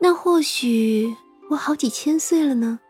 [0.00, 1.16] 那或许
[1.50, 2.80] 我好几千岁了呢。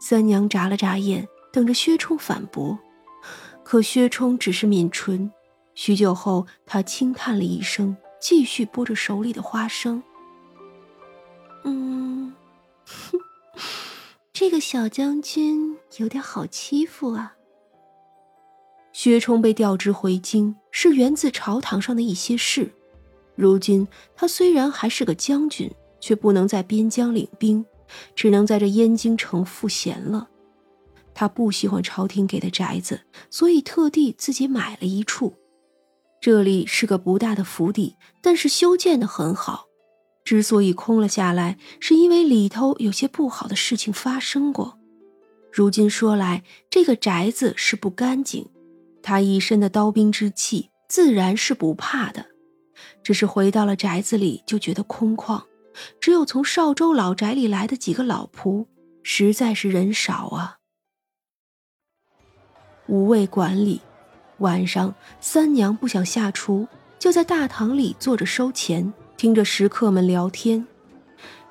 [0.00, 2.78] 三娘眨了眨眼，等着薛冲反驳，
[3.64, 5.30] 可薛冲只是抿唇。
[5.74, 10.02] 许久后，他轻叹了一声，继续剥着手里的花生。
[11.64, 12.34] 嗯，
[14.32, 17.36] 这个小将军有点好欺负啊。
[18.92, 22.74] 薛冲被调职回京，是源自朝堂上的一些事。
[23.42, 25.68] 如今他虽然还是个将军，
[26.00, 27.66] 却不能在边疆领兵，
[28.14, 30.28] 只能在这燕京城赋闲了。
[31.12, 35.34] 他不喜欢朝廷给的宅子，所以特地自己买了一处。
[36.20, 39.66] 这里是个不大的府邸，但是修建的很好。
[40.24, 44.78] 之所以空了下来，是因为里头有些不好的事情发生过。
[45.50, 48.48] 如今说来，这个宅子是不干净。
[49.02, 52.26] 他一身的刀兵之气，自然是不怕的。
[53.02, 55.42] 只是回到了宅子里，就觉得空旷，
[56.00, 58.66] 只有从邵州老宅里来的几个老仆，
[59.02, 60.58] 实在是人少啊。
[62.86, 63.80] 无卫馆里，
[64.38, 66.66] 晚上三娘不想下厨，
[66.98, 70.66] 就在大堂里坐着收钱，听着食客们聊天。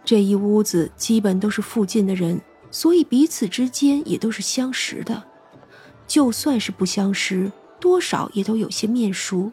[0.03, 5.23] 这一屋子基本都是附近的人，所以彼此之间也都是相识的。
[6.07, 9.51] 就算是不相识，多少也都有些面熟。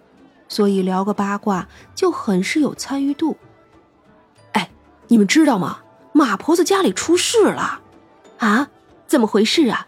[0.48, 3.36] 所以聊个八卦就很是有参与度。
[4.52, 4.70] 哎，
[5.06, 5.80] 你们知道吗？
[6.12, 7.80] 马婆子家里出事了，
[8.38, 8.68] 啊？
[9.06, 9.86] 怎么回事啊？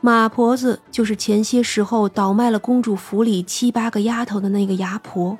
[0.00, 5.38] 马婆子就是前些时候倒卖了公主府里七八个丫头的那个牙婆。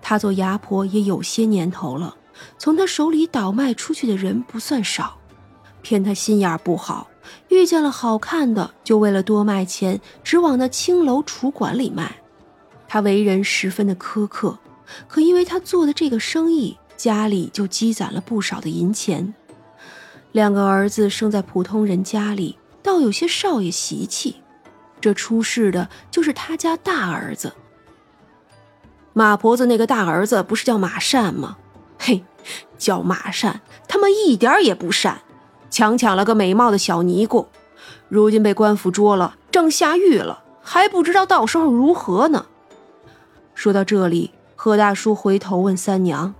[0.00, 2.16] 她做牙婆也有些年头了，
[2.56, 5.18] 从她手里倒卖出去的人不算少。
[5.82, 7.08] 偏她心眼不好，
[7.48, 12.16] 遇见了好看的，就为了多卖钱，只往那青楼楚馆里卖。
[12.94, 14.56] 他为人十分的苛刻，
[15.08, 19.34] 可因为他做的这个生意，家里就积攒了不少的银钱。
[20.30, 24.36] 两个儿子生在普通人家里，倒有些少爷习气。
[25.00, 27.54] 这出事的就是他家大儿子。
[29.12, 31.56] 马婆子那个大儿子不是叫马善吗？
[31.98, 32.22] 嘿，
[32.78, 35.22] 叫马善，他们一点也不善，
[35.68, 37.48] 强抢了个美貌的小尼姑，
[38.08, 42.46] 如今被官府捉了，正下狱了，还不知道到时候如何呢。
[43.54, 46.34] 说到这里，贺大叔回头问三娘：“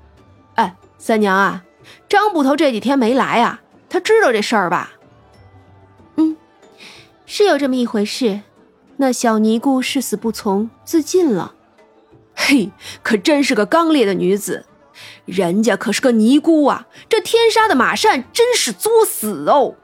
[0.57, 1.65] 哎，三娘啊，
[2.09, 3.61] 张捕头这几天没来啊？
[3.89, 4.93] 他知道这事儿吧
[6.17, 6.37] ？”“嗯，
[7.27, 8.41] 是有这么一回事。
[8.97, 11.55] 那小尼姑誓死不从，自尽了。
[12.35, 12.71] 嘿，
[13.03, 14.67] 可真是个刚烈的女子。
[15.25, 16.87] 人家可是个尼姑啊！
[17.09, 19.75] 这天杀的马善真是作死哦！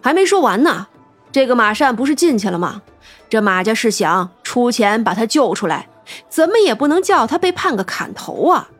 [0.00, 0.88] 还没说完呢，
[1.30, 2.82] 这个马善不是进去了吗？
[3.28, 5.88] 这马家是想出钱把他救出来。”
[6.28, 8.70] 怎么也不能叫他被判个砍头啊！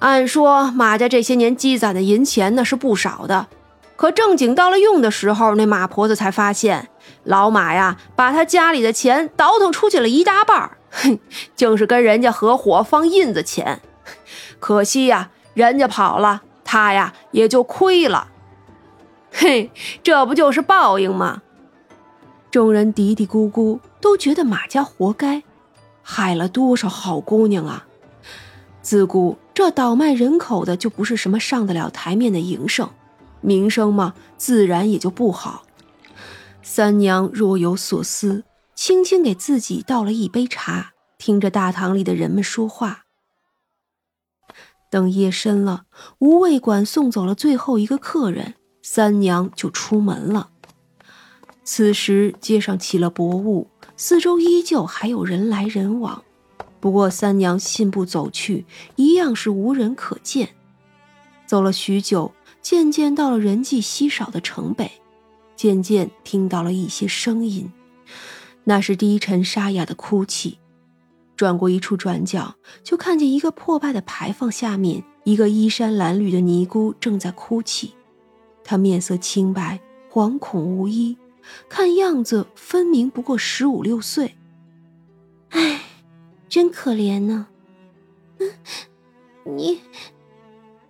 [0.00, 3.46] 按说马家这些年积攒的银钱那是不少的，
[3.94, 6.88] 可正经到了用的时候，那马婆子才发现
[7.24, 11.18] 老马呀把他家里的钱倒腾出去了一大半哼，
[11.54, 13.80] 竟是跟人家合伙放印子钱。
[14.58, 18.28] 可惜呀，人家跑了，他呀也就亏了。
[19.32, 19.70] 嘿，
[20.02, 21.42] 这不就是报应吗？
[22.50, 25.42] 众人嘀嘀咕咕，都觉得马家活该。
[26.02, 27.86] 害了多少好姑娘啊！
[28.82, 32.90] 自古这倒卖人口的就不是什么上得了台面的营生，
[33.40, 35.64] 名声嘛，自然也就不好。
[36.62, 43.04] 三娘若有所思，轻轻给自己倒了一杯茶，听着大堂里的人们说话。
[44.90, 45.84] 等夜深了，
[46.18, 50.50] 无卫馆送走了最后一个客人，三娘就出门了。
[51.64, 53.68] 此时街上起了薄雾。
[53.96, 56.24] 四周依旧还有人来人往，
[56.80, 58.64] 不过三娘信步走去，
[58.96, 60.48] 一样是无人可见。
[61.46, 64.90] 走了许久，渐渐到了人迹稀少的城北，
[65.54, 67.70] 渐渐听到了一些声音，
[68.64, 70.58] 那是低沉沙哑的哭泣。
[71.36, 77.92] 转过一处转角，就看见一个破败的牌坊下面，一个衣衫褴褛的尼姑正在哭泣，
[78.64, 79.80] 她面色清白，
[80.10, 81.16] 惶恐无依。
[81.68, 84.36] 看样子分明不过十五六岁，
[85.50, 85.82] 唉，
[86.48, 87.48] 真可怜呢。
[88.38, 88.50] 嗯
[89.44, 89.80] 你，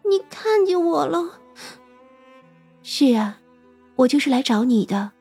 [0.05, 1.41] 你看见我了？
[2.83, 3.41] 是啊，
[3.97, 5.13] 我就是来找你的。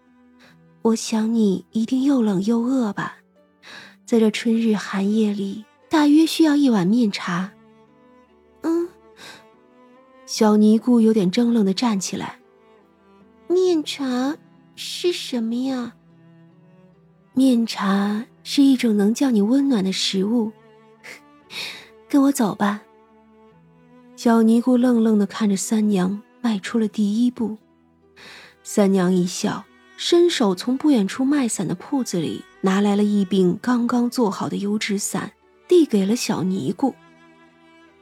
[0.81, 3.17] 我想你一定又冷又饿吧，
[4.05, 7.51] 在这春日寒夜里，大约需要一碗面茶。
[8.63, 8.89] 嗯，
[10.25, 12.39] 小尼姑有点怔愣的站起来，
[13.47, 14.35] 面茶。
[14.75, 15.93] 是什么呀？
[17.33, 20.51] 面茶是一种能叫你温暖的食物。
[22.09, 22.81] 跟我走吧。
[24.15, 27.57] 小尼姑愣愣地看着三娘，迈出了第一步。
[28.63, 29.65] 三娘一笑，
[29.97, 35.31] 伸手从不远处卖伞的铺子里拿来了一柄刚刚做好的油纸伞，
[35.67, 36.93] 递给了小尼姑：“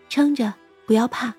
[0.09, 0.53] 撑着，
[0.85, 1.33] 不要怕。”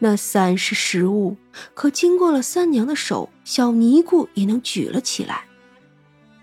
[0.00, 1.36] 那伞是实物，
[1.74, 5.44] 可经过了三娘的手，小尼姑也能举了起来。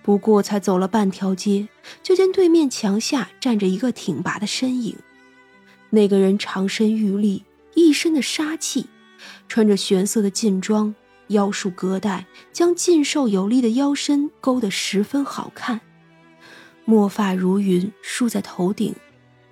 [0.03, 1.67] 不过才走了半条街，
[2.03, 4.97] 就见对面墙下站着一个挺拔的身影。
[5.89, 7.43] 那个人长身玉立，
[7.75, 8.87] 一身的杀气，
[9.47, 10.93] 穿着玄色的劲装，
[11.29, 15.79] 腰束革带，将劲瘦有力的腰身勾得十分好看。
[16.83, 18.93] 墨发如云，梳在头顶，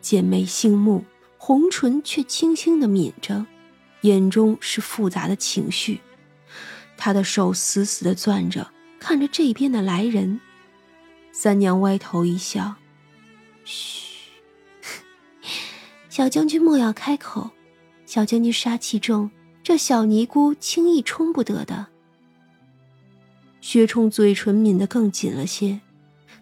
[0.02, 1.06] 剑眉星目，
[1.38, 3.46] 红唇却轻轻的抿着。
[4.04, 6.00] 眼中是复杂的情绪，
[6.96, 10.40] 他的手死死的攥着，看着这边的来人。
[11.32, 12.76] 三娘歪头一笑
[13.66, 14.30] ：“嘘，
[16.10, 17.50] 小将军莫要开口。
[18.06, 19.32] 小将军杀气重，
[19.64, 21.88] 这小尼姑轻易冲不得的。”
[23.62, 25.80] 薛冲嘴唇抿得更紧了些，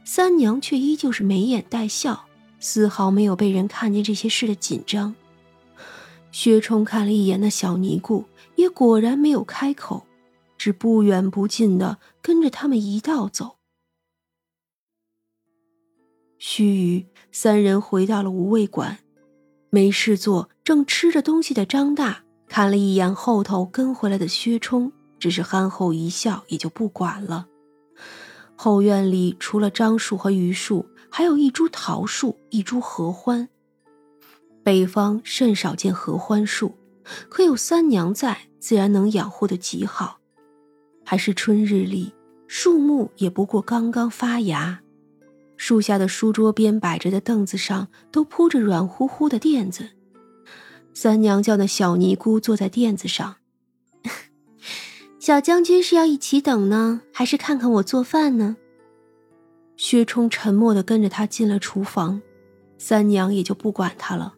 [0.03, 2.25] 三娘却依旧是眉眼带笑，
[2.59, 5.15] 丝毫没有被人看见这些事的紧张。
[6.31, 8.25] 薛冲看了一眼那小尼姑，
[8.55, 10.05] 也果然没有开口，
[10.57, 13.57] 只不远不近的跟着他们一道走。
[16.37, 18.99] 须臾，三人回到了无味馆，
[19.69, 27.47] 没事做，正吃着东西的张大看了一眼后头跟回来的薛冲，只是憨厚一笑，也就不管了。
[28.55, 33.49] 后院里除了樟树和榆树，还有一株桃树，一株合欢。
[34.63, 36.75] 北方甚少见合欢树，
[37.29, 40.19] 可有三娘在，自然能养护的极好。
[41.03, 42.13] 还是春日里，
[42.47, 44.81] 树木也不过刚刚发芽。
[45.57, 49.89] 树下的书桌边摆着的凳子上，都铺着软乎乎的垫子。
[50.93, 53.37] 三娘叫那小尼姑坐在垫子上。
[55.19, 58.57] 小将军是要一起等呢，还是看看我做饭呢？
[59.75, 62.21] 薛冲沉默地跟着他进了厨房，
[62.77, 64.35] 三娘也就不管他了。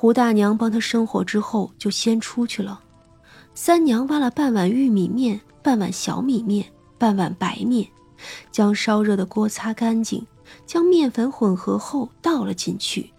[0.00, 2.80] 胡大娘帮他生火之后，就先出去了。
[3.52, 6.64] 三娘挖了半碗玉米面，半碗小米面，
[6.96, 7.84] 半碗白面，
[8.52, 10.24] 将烧热的锅擦干净，
[10.64, 13.10] 将面粉混合后倒了进去，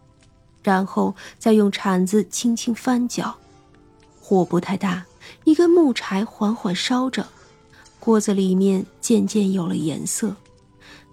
[0.64, 3.36] 然后再用铲子轻轻翻搅。
[4.22, 5.06] 火不太大，
[5.44, 7.28] 一根木柴缓缓烧着，
[8.00, 10.34] 锅子里面渐渐有了颜色，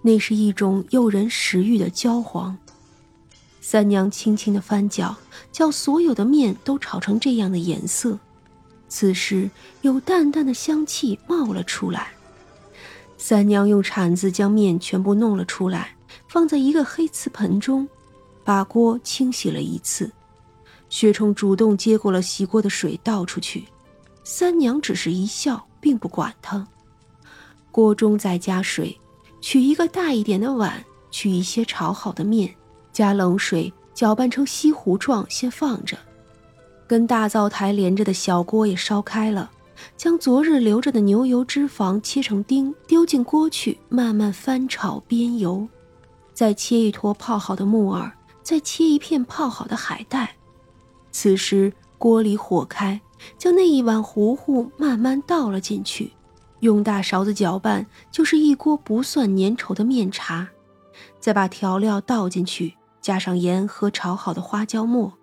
[0.01, 2.57] 那是一种诱人食欲的焦黄。
[3.69, 5.13] 三娘轻轻的翻搅，
[5.51, 8.17] 叫所有的面都炒成这样的颜色。
[8.87, 12.13] 此时有淡淡的香气冒了出来。
[13.17, 15.93] 三娘用铲子将面全部弄了出来，
[16.29, 17.85] 放在一个黑瓷盆中，
[18.45, 20.09] 把锅清洗了一次。
[20.87, 23.65] 薛冲主动接过了洗锅的水倒出去，
[24.23, 26.65] 三娘只是一笑，并不管他。
[27.69, 28.97] 锅中再加水，
[29.41, 32.55] 取一个大一点的碗，取一些炒好的面。
[32.97, 35.95] 加冷水搅拌成稀糊状，先放着。
[36.87, 39.51] 跟大灶台连着的小锅也烧开了，
[39.95, 45.67] 将昨日留着的牛油脂肪切成丁，丢进锅去，慢慢翻炒煸油。
[46.33, 48.11] 再切一坨泡好的木耳，
[48.41, 50.31] 再切一片泡好的海带。
[51.11, 52.99] 此时锅里火开，
[53.37, 56.13] 将那一碗糊糊慢慢倒了进去，
[56.61, 60.47] 用大勺子搅拌，就是一锅不算粘稠的面茶。
[61.19, 62.73] 再把调料倒进去。
[63.07, 65.13] 加上盐和炒好的花椒末，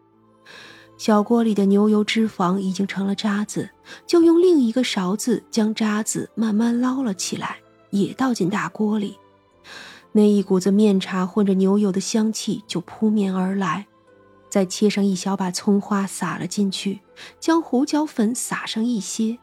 [0.96, 3.68] 小锅里的牛油脂肪已经成了渣子，
[4.06, 7.58] 就用另一个勺子将渣子慢慢捞了起来，
[7.90, 9.18] 也倒进大锅里。
[10.12, 13.86] 那一股子面茶混着牛油的香气就扑面而来。
[14.48, 17.00] 再切上一小把葱花撒了进去，
[17.38, 19.36] 将胡椒粉撒上一些。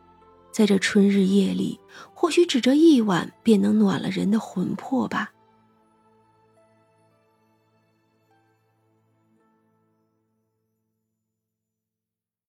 [0.51, 1.79] 在这春日夜里，
[2.15, 5.31] 或许只这一碗便能暖了人的魂魄吧。